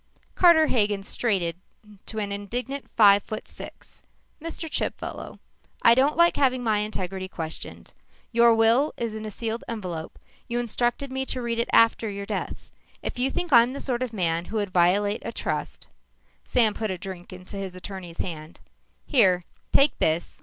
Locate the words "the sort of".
13.73-14.11